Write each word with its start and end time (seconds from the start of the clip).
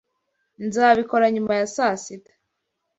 Nzabikora 0.65 1.25
nyuma 1.35 1.53
ya 1.59 1.67
saa 1.75 1.95
sita. 2.03 2.33